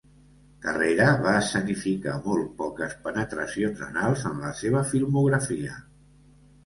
Carrera 0.61 1.09
va 1.25 1.33
escenificar 1.41 2.15
molt 2.27 2.49
poques 2.61 2.95
penetracions 3.03 3.85
anals 3.89 4.25
en 4.31 4.43
la 4.47 4.51
seva 4.63 4.83
filmografia. 4.95 5.77